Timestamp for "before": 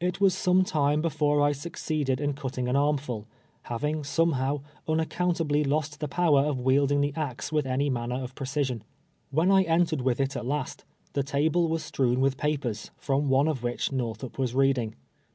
1.02-1.42